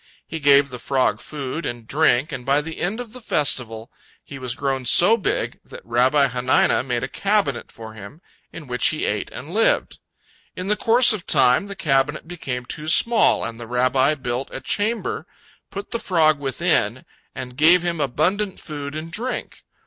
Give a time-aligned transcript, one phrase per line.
[0.25, 3.91] He gave the frog food and drink, and by the end of the festival
[4.25, 8.19] he was grown so big that Rabbi Hanina made a cabinet for him,
[8.51, 9.99] in which he ate and lived.
[10.55, 14.59] In the course of time, the cabinet became too small, and the Rabbi built a
[14.59, 15.27] chamber,
[15.69, 17.05] put the frog within,
[17.35, 19.61] and gave him abundant food and drink.